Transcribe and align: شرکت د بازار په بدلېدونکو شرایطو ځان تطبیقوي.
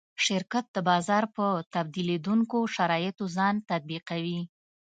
شرکت 0.25 0.65
د 0.75 0.77
بازار 0.89 1.23
په 1.35 1.45
بدلېدونکو 1.73 2.57
شرایطو 2.75 3.25
ځان 3.35 3.55
تطبیقوي. 3.69 4.41